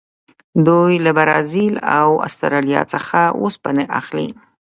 دوی 0.67 0.93
له 1.05 1.11
برازیل 1.17 1.73
او 1.99 2.09
اسټرالیا 2.27 2.81
څخه 2.93 3.19
اوسپنه 3.41 3.83
اخلي. 3.99 4.27